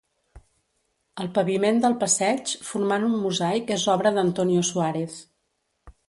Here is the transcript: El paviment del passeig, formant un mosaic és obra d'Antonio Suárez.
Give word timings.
El 1.25 1.27
paviment 1.33 1.81
del 1.83 1.97
passeig, 2.03 2.53
formant 2.69 3.05
un 3.09 3.13
mosaic 3.25 3.73
és 3.75 3.85
obra 3.97 4.13
d'Antonio 4.15 4.63
Suárez. 4.71 5.19